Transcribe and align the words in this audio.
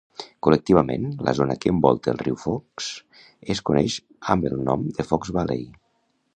Col·lectivament, 0.45 1.03
la 1.27 1.33
zona 1.39 1.57
que 1.65 1.73
envolta 1.73 2.15
el 2.15 2.23
riu 2.23 2.39
Fox 2.45 2.89
es 3.55 3.63
coneix 3.71 4.01
amb 4.37 4.51
el 4.53 4.59
nom 4.71 4.91
de 4.99 5.09
Fox 5.13 5.35
Valley. 5.41 5.67